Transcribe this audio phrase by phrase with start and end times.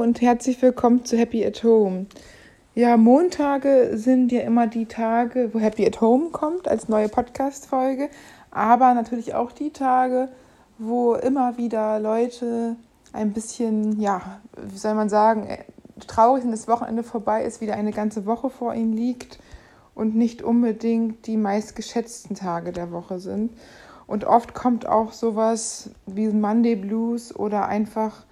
[0.00, 2.06] und herzlich willkommen zu Happy at Home.
[2.74, 8.08] Ja, Montage sind ja immer die Tage, wo Happy at Home kommt als neue Podcast-Folge,
[8.50, 10.30] aber natürlich auch die Tage,
[10.78, 12.76] wo immer wieder Leute
[13.12, 15.58] ein bisschen, ja, wie soll man sagen, äh,
[16.06, 19.38] traurig sind, das Wochenende vorbei ist, wieder eine ganze Woche vor ihnen liegt
[19.94, 23.52] und nicht unbedingt die meistgeschätzten Tage der Woche sind.
[24.06, 28.24] Und oft kommt auch sowas wie Monday Blues oder einfach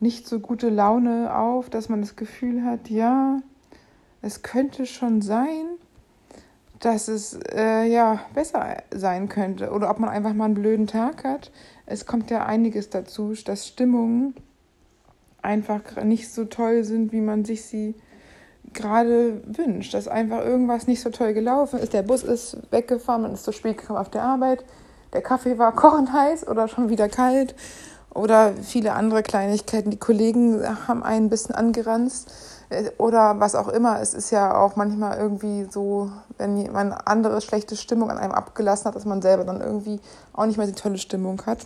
[0.00, 3.40] nicht so gute Laune auf, dass man das Gefühl hat, ja,
[4.22, 5.66] es könnte schon sein,
[6.80, 11.24] dass es äh, ja besser sein könnte oder ob man einfach mal einen blöden Tag
[11.24, 11.50] hat.
[11.86, 14.34] Es kommt ja einiges dazu, dass Stimmungen
[15.42, 17.94] einfach nicht so toll sind, wie man sich sie
[18.74, 19.94] gerade wünscht.
[19.94, 21.92] Dass einfach irgendwas nicht so toll gelaufen ist.
[21.92, 24.64] Der Bus ist weggefahren, man ist zu spät gekommen auf der Arbeit.
[25.12, 27.54] Der Kaffee war kochend heiß oder schon wieder kalt
[28.18, 29.90] oder viele andere Kleinigkeiten.
[29.90, 32.30] Die Kollegen haben einen ein bisschen angeranzt
[32.68, 34.00] äh, oder was auch immer.
[34.00, 38.86] Es ist ja auch manchmal irgendwie so, wenn jemand andere schlechte Stimmung an einem abgelassen
[38.86, 40.00] hat, dass man selber dann irgendwie
[40.32, 41.60] auch nicht mehr die tolle Stimmung hat.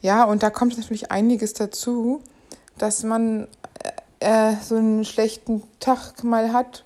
[0.00, 2.22] Ja, und da kommt natürlich einiges dazu,
[2.76, 3.48] dass man
[4.20, 6.82] äh, äh so einen schlechten Tag mal hat,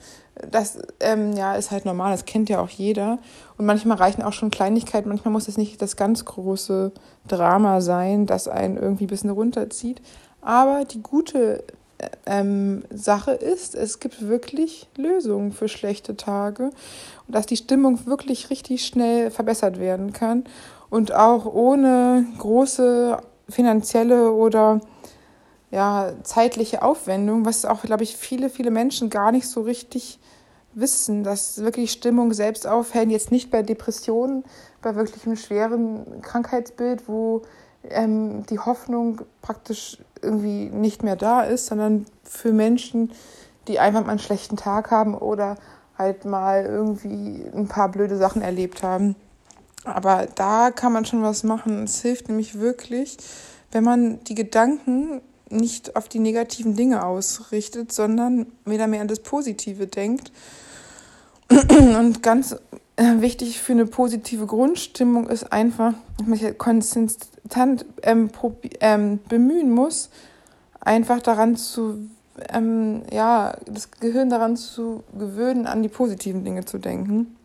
[0.50, 3.19] das ähm, ja, ist halt normal, das kennt ja auch jeder.
[3.58, 6.92] Und manchmal reichen auch schon Kleinigkeiten, manchmal muss es nicht das ganz große
[7.28, 10.00] Drama sein, das einen irgendwie ein bisschen runterzieht.
[10.41, 11.62] Aber die gute
[11.98, 16.70] äh, ähm, Sache ist, es gibt wirklich Lösungen für schlechte Tage
[17.27, 20.44] und dass die Stimmung wirklich richtig schnell verbessert werden kann
[20.91, 24.80] und auch ohne große finanzielle oder
[25.72, 30.20] ja, zeitliche Aufwendung, was auch, glaube ich, viele, viele Menschen gar nicht so richtig
[30.74, 34.44] wissen, dass wirklich Stimmung selbst aufhellen, jetzt nicht bei Depressionen,
[34.82, 37.42] bei wirklich einem schweren Krankheitsbild, wo
[37.88, 43.10] ähm, die Hoffnung praktisch irgendwie nicht mehr da ist, sondern für Menschen,
[43.66, 45.56] die einfach mal einen schlechten Tag haben oder
[45.96, 49.16] halt mal irgendwie ein paar blöde Sachen erlebt haben.
[49.84, 51.84] Aber da kann man schon was machen.
[51.84, 53.16] Es hilft nämlich wirklich,
[53.72, 55.22] wenn man die Gedanken
[55.52, 60.33] nicht auf die negativen Dinge ausrichtet, sondern wieder mehr an das Positive denkt.
[61.48, 62.57] Und ganz
[62.96, 68.30] äh, wichtig für eine positive Grundstimmung ist einfach, dass man sich konsistent ähm,
[68.80, 70.11] ähm, bemühen muss,
[70.80, 72.08] einfach daran zu,
[72.48, 77.36] ähm, ja, das Gehirn daran zu gewöhnen, an die positiven Dinge zu denken.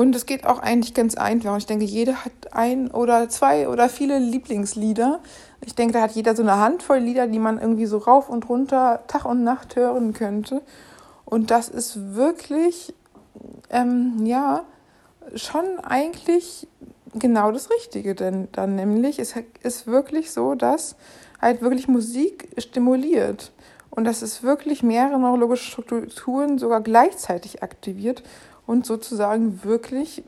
[0.00, 1.58] Und es geht auch eigentlich ganz einfach.
[1.58, 5.20] Ich denke, jeder hat ein oder zwei oder viele Lieblingslieder.
[5.62, 8.48] Ich denke, da hat jeder so eine Handvoll Lieder, die man irgendwie so rauf und
[8.48, 10.62] runter Tag und Nacht hören könnte.
[11.26, 12.94] Und das ist wirklich,
[13.68, 14.62] ähm, ja,
[15.34, 16.66] schon eigentlich
[17.12, 18.14] genau das Richtige.
[18.14, 20.96] Denn dann nämlich es ist wirklich so, dass
[21.42, 23.52] halt wirklich Musik stimuliert.
[23.90, 28.22] Und dass es wirklich mehrere neurologische Strukturen sogar gleichzeitig aktiviert
[28.70, 30.22] und sozusagen wirklich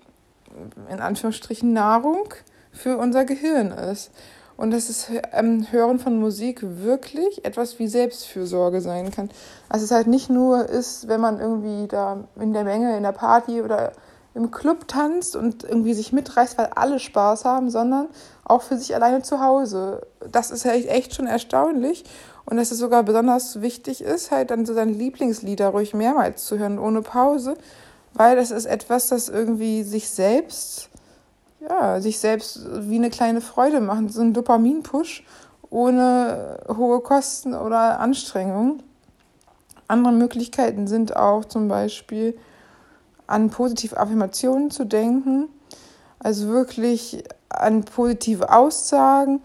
[0.91, 2.35] in Anführungsstrichen Nahrung
[2.73, 4.11] für unser Gehirn ist.
[4.57, 9.31] Und dass das ähm, Hören von Musik wirklich etwas wie Selbstfürsorge sein kann.
[9.69, 13.13] Also es halt nicht nur ist, wenn man irgendwie da in der Menge, in der
[13.13, 13.93] Party oder
[14.35, 18.09] im Club tanzt und irgendwie sich mitreißt, weil alle Spaß haben, sondern
[18.45, 20.05] auch für sich alleine zu Hause.
[20.33, 22.05] Das ist halt echt schon erstaunlich.
[22.45, 26.59] Und dass es sogar besonders wichtig ist, halt dann so seine Lieblingslieder ruhig mehrmals zu
[26.59, 27.57] hören, ohne Pause
[28.15, 30.89] weil das ist etwas, das irgendwie sich selbst,
[31.61, 35.25] ja, sich selbst wie eine kleine Freude macht, so ein Dopamin-Push
[35.71, 38.83] ohne hohe Kosten oder Anstrengung.
[39.89, 42.37] Andere Möglichkeiten sind auch zum Beispiel
[43.27, 45.49] an positive Affirmationen zu denken,
[46.19, 49.41] also wirklich an positive Aussagen,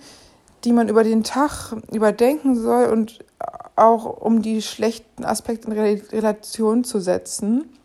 [0.63, 3.23] die man über den Tag überdenken soll und
[3.75, 7.76] auch um die schlechten Aspekte in Relation zu setzen.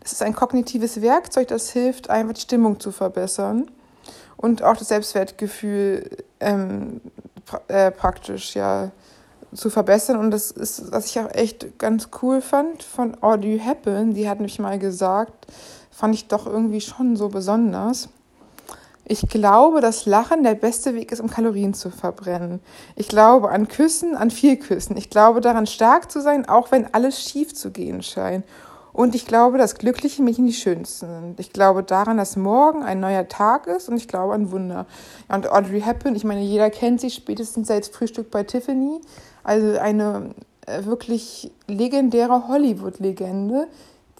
[0.00, 3.70] Es ist ein kognitives Werkzeug, das hilft, einfach die Stimmung zu verbessern
[4.36, 6.08] und auch das Selbstwertgefühl
[6.40, 7.00] ähm,
[7.44, 8.90] pra äh, praktisch ja
[9.54, 10.18] zu verbessern.
[10.18, 14.40] Und das ist, was ich auch echt ganz cool fand von Audrey Hepburn, die hat
[14.40, 15.46] mich mal gesagt,
[15.90, 18.08] fand ich doch irgendwie schon so besonders.
[19.10, 22.60] Ich glaube, dass Lachen der beste Weg ist, um Kalorien zu verbrennen.
[22.94, 24.98] Ich glaube an Küssen, an viel Küssen.
[24.98, 28.44] Ich glaube daran, stark zu sein, auch wenn alles schief zu gehen scheint.
[28.92, 31.40] Und ich glaube, dass glückliche Mädchen die schönsten sind.
[31.40, 34.86] Ich glaube daran, dass morgen ein neuer Tag ist und ich glaube an Wunder.
[35.28, 39.00] Und Audrey Hepburn, ich meine, jeder kennt sie spätestens seit Frühstück bei Tiffany.
[39.44, 40.30] Also eine
[40.66, 43.68] äh, wirklich legendäre Hollywood-Legende,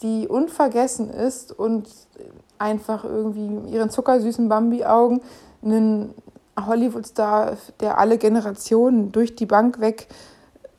[0.03, 1.88] die unvergessen ist und
[2.59, 5.21] einfach irgendwie ihren zuckersüßen Bambi-Augen
[5.62, 6.14] einen
[6.67, 10.09] Hollywood-Star, der alle Generationen durch die Bank weg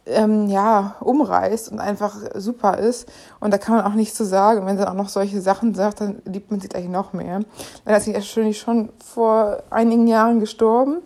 [0.09, 3.07] ähm, ja, umreißt und einfach super ist.
[3.39, 4.65] Und da kann man auch nichts zu sagen.
[4.65, 7.41] Wenn sie auch noch solche Sachen sagt, dann liebt man sie eigentlich noch mehr.
[7.85, 10.97] Dann ist sie wahrscheinlich schon vor einigen Jahren gestorben,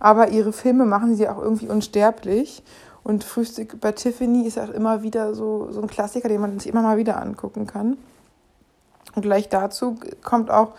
[0.00, 2.62] aber ihre Filme machen sie auch irgendwie unsterblich.
[3.04, 6.70] Und Frühstück bei Tiffany ist auch immer wieder so, so ein Klassiker, den man sich
[6.70, 7.96] immer mal wieder angucken kann.
[9.14, 10.74] Und gleich dazu kommt auch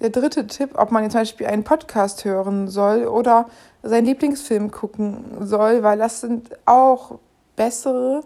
[0.00, 3.46] der dritte Tipp, ob man jetzt zum Beispiel einen Podcast hören soll oder
[3.82, 7.18] seinen Lieblingsfilm gucken soll, weil das sind auch
[7.56, 8.22] bessere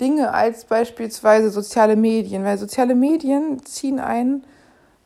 [0.00, 4.44] Dinge als beispielsweise soziale Medien, weil soziale Medien ziehen einen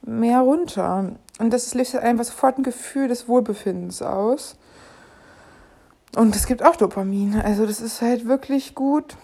[0.03, 1.13] mehr runter.
[1.39, 4.57] Und das löst einfach sofort ein Gefühl des Wohlbefindens aus.
[6.17, 7.41] Und es gibt auch Dopamin.
[7.41, 9.17] Also das ist halt wirklich gut.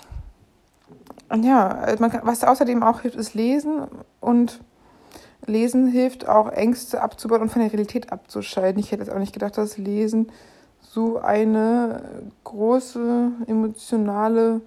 [1.31, 3.89] Und ja, man kann, was außerdem auch hilft, ist Lesen.
[4.21, 4.61] Und
[5.47, 8.81] Lesen hilft auch, Ängste abzubauen und von der Realität abzuschalten.
[8.81, 10.31] Ich hätte jetzt auch nicht gedacht, dass Lesen
[10.81, 12.03] so eine
[12.45, 14.61] große emotionale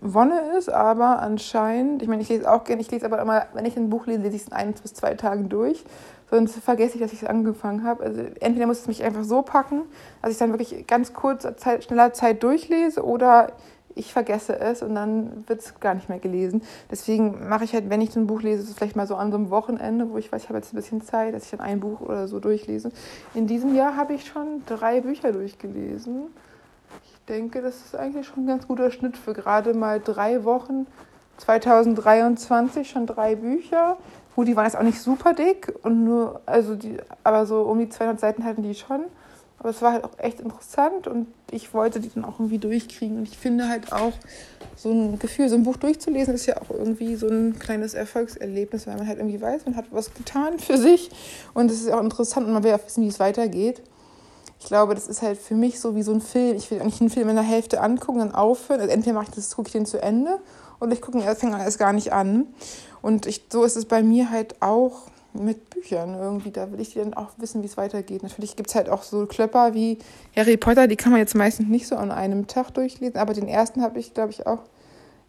[0.00, 3.64] Wonne ist, aber anscheinend, ich meine, ich lese auch gerne, ich lese aber immer, wenn
[3.64, 5.84] ich ein Buch lese, lese ich es in ein bis zwei Tagen durch,
[6.30, 8.02] sonst vergesse ich, dass ich es angefangen habe.
[8.02, 9.82] Also entweder muss es mich einfach so packen,
[10.20, 13.52] dass ich dann wirklich ganz kurz, Zeit, schneller Zeit durchlese oder
[13.94, 16.62] ich vergesse es und dann wird es gar nicht mehr gelesen.
[16.90, 19.36] Deswegen mache ich halt, wenn ich so ein Buch lese, vielleicht mal so an so
[19.36, 21.80] einem Wochenende, wo ich weiß, ich habe jetzt ein bisschen Zeit, dass ich dann ein
[21.80, 22.90] Buch oder so durchlese.
[23.34, 26.24] In diesem Jahr habe ich schon drei Bücher durchgelesen.
[27.04, 30.86] Ich denke, das ist eigentlich schon ein ganz guter Schnitt für gerade mal drei Wochen.
[31.38, 33.96] 2023 schon drei Bücher.
[34.34, 37.78] Gut, die waren jetzt auch nicht super dick und nur, also die, aber so um
[37.78, 39.04] die 200 Seiten hatten die schon.
[39.64, 43.16] Aber es war halt auch echt interessant und ich wollte die dann auch irgendwie durchkriegen.
[43.16, 44.12] Und ich finde halt auch,
[44.76, 48.86] so ein Gefühl, so ein Buch durchzulesen, ist ja auch irgendwie so ein kleines Erfolgserlebnis,
[48.86, 51.10] weil man halt irgendwie weiß, man hat was getan für sich.
[51.54, 53.80] Und es ist auch interessant und man will auch wissen, wie es weitergeht.
[54.60, 56.56] Ich glaube, das ist halt für mich so wie so ein Film.
[56.56, 58.82] Ich will eigentlich einen Film in der Hälfte angucken, dann aufhören.
[58.82, 60.40] Also entweder mache ich das, gucke ich den zu Ende
[60.78, 62.48] oder ich gucke ihn fange erst gar nicht an.
[63.00, 66.50] Und ich, so ist es bei mir halt auch mit Büchern irgendwie.
[66.50, 68.22] Da will ich dann auch wissen, wie es weitergeht.
[68.22, 69.98] Natürlich gibt es halt auch so Klöpper wie
[70.36, 73.48] Harry Potter, die kann man jetzt meistens nicht so an einem Tag durchlesen, aber den
[73.48, 74.60] ersten habe ich, glaube ich, auch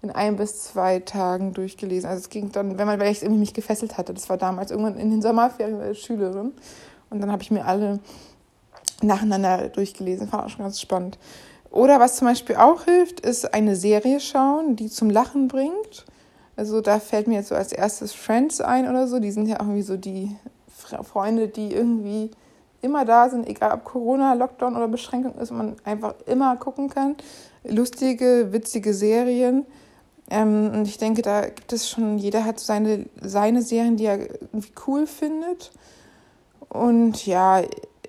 [0.01, 2.09] in ein bis zwei Tagen durchgelesen.
[2.09, 4.97] Also es ging dann, wenn man, weil irgendwie mich gefesselt hatte, das war damals irgendwann
[4.97, 6.53] in den Sommerferien als Schülerin.
[7.09, 7.99] Und dann habe ich mir alle
[9.01, 10.27] nacheinander durchgelesen.
[10.27, 11.17] Fand auch schon ganz spannend.
[11.71, 16.05] Oder was zum Beispiel auch hilft, ist eine Serie schauen, die zum Lachen bringt.
[16.55, 19.19] Also da fällt mir jetzt so als erstes Friends ein oder so.
[19.19, 20.35] Die sind ja auch irgendwie so die
[21.03, 22.31] Freunde, die irgendwie
[22.81, 27.15] immer da sind, egal ob Corona, Lockdown oder Beschränkung ist, man einfach immer gucken kann.
[27.63, 29.65] Lustige, witzige Serien.
[30.29, 34.19] Ähm, und ich denke, da gibt es schon, jeder hat seine, seine Serien, die er
[34.19, 35.71] irgendwie cool findet.
[36.69, 37.61] Und ja,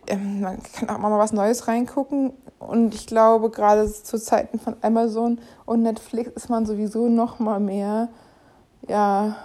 [0.07, 2.33] ähm, man kann auch mal was Neues reingucken.
[2.59, 7.61] Und ich glaube, gerade zu Zeiten von Amazon und Netflix ist man sowieso noch mal
[7.61, 8.09] mehr
[8.89, 9.37] ja,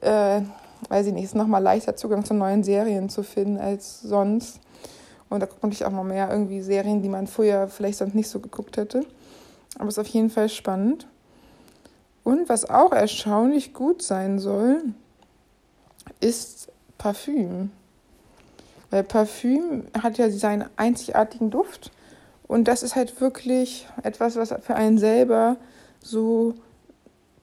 [0.00, 0.42] äh,
[0.88, 4.60] weiß ich nicht, ist nochmal leichter Zugang zu neuen Serien zu finden als sonst.
[5.28, 8.28] Und da guckt man auch noch mehr irgendwie Serien, die man vorher vielleicht sonst nicht
[8.28, 9.06] so geguckt hätte.
[9.78, 11.06] Aber es ist auf jeden Fall spannend.
[12.24, 14.82] Und was auch erstaunlich gut sein soll,
[16.20, 17.70] ist Parfüm.
[18.90, 21.90] Weil Parfüm hat ja seinen einzigartigen Duft.
[22.46, 25.56] Und das ist halt wirklich etwas, was für einen selber
[26.00, 26.54] so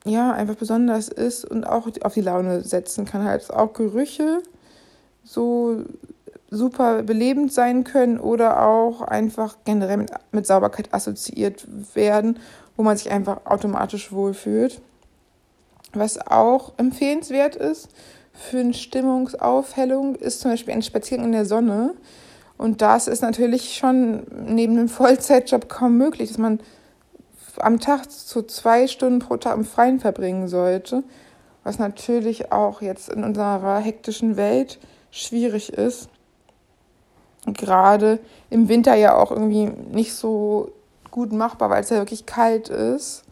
[0.04, 3.24] ja, einfach besonders ist und auch auf die Laune setzen kann.
[3.24, 4.42] Halt auch Gerüche
[5.24, 5.84] so
[6.50, 12.38] super belebend sein können oder auch einfach generell mit, mit Sauberkeit assoziiert werden,
[12.76, 14.80] wo man sich einfach automatisch wohlfühlt.
[15.92, 17.88] Was auch empfehlenswert ist
[18.32, 21.94] für eine Stimmungsaufhellung, ist zum Beispiel ein Spaziergang in der Sonne.
[22.58, 26.60] Und das ist natürlich schon neben einem Vollzeitjob kaum möglich, dass man
[27.64, 31.02] am Tag zu zwei Stunden pro Tag im Freien verbringen sollte,
[31.64, 34.78] was natürlich auch jetzt in unserer hektischen Welt
[35.10, 36.08] schwierig ist.
[37.46, 38.18] Gerade
[38.50, 40.72] im Winter ja auch irgendwie nicht so
[41.10, 43.24] gut machbar, weil es ja wirklich kalt ist.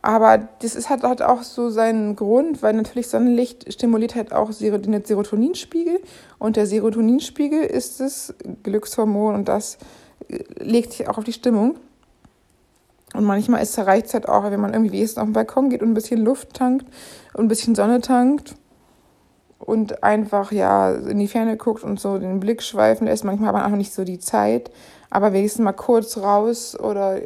[0.00, 4.50] Aber das ist, hat, hat auch so seinen Grund, weil natürlich Sonnenlicht stimuliert halt auch
[4.50, 6.00] den Serotoninspiegel.
[6.38, 9.78] Und der Serotoninspiegel ist das Glückshormon und das
[10.58, 11.76] legt sich auch auf die Stimmung.
[13.14, 15.82] Und manchmal ist reicht es halt auch, wenn man irgendwie wenigstens auf den Balkon geht
[15.82, 16.86] und ein bisschen Luft tankt
[17.34, 18.54] und ein bisschen Sonne tankt
[19.58, 23.24] und einfach ja in die Ferne guckt und so den Blick schweifen lässt.
[23.24, 24.70] Manchmal hat man auch nicht so die Zeit,
[25.10, 27.20] aber wenigstens mal kurz raus oder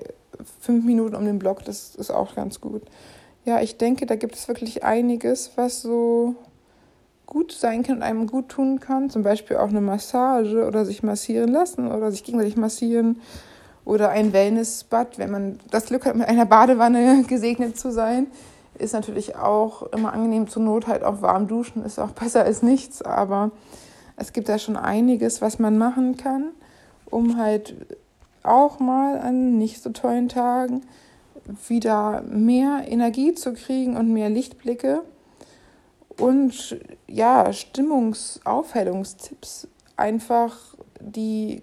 [0.61, 2.83] fünf Minuten um den Block, das ist auch ganz gut.
[3.45, 6.35] Ja, ich denke, da gibt es wirklich einiges, was so
[7.27, 9.09] gut sein kann und einem gut tun kann.
[9.09, 13.21] Zum Beispiel auch eine Massage oder sich massieren lassen oder sich gegenseitig massieren
[13.87, 18.27] oder ein Wellnessbad, wenn man das Glück hat, mit einer Badewanne gesegnet zu sein.
[18.79, 22.61] Ist natürlich auch immer angenehm zur Not halt auch warm duschen, ist auch besser als
[22.63, 23.53] nichts, aber
[24.17, 26.51] es gibt da schon einiges, was man machen kann,
[27.09, 27.75] um halt
[28.43, 30.83] auch mal an nicht so tollen Tagen
[31.69, 35.03] wieder mehr Energie zu kriegen und mehr Lichtblicke
[36.19, 40.57] und ja, Stimmungsaufhellungstipps einfach
[41.01, 41.63] die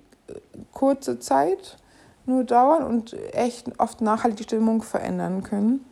[0.71, 1.77] kurze Zeit
[2.25, 5.85] nur dauern und echt oft nachhaltig die Stimmung verändern können.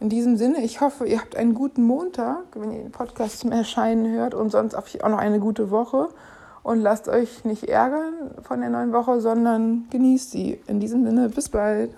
[0.00, 3.52] In diesem Sinne, ich hoffe, ihr habt einen guten Montag, wenn ihr den Podcast zum
[3.52, 6.08] Erscheinen hört und sonst auch noch eine gute Woche.
[6.62, 10.60] Und lasst euch nicht ärgern von der neuen Woche, sondern genießt sie.
[10.66, 11.90] In diesem Sinne, bis bald.